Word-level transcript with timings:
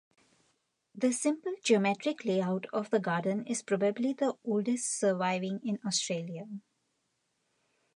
The 0.95 1.13
simple, 1.13 1.53
geometric 1.63 2.25
layout 2.25 2.65
of 2.73 2.89
the 2.89 2.97
garden 2.99 3.45
is 3.45 3.61
probably 3.61 4.13
the 4.13 4.35
oldest 4.43 4.97
surviving 4.99 5.59
in 5.63 5.77
Australia. 5.85 6.47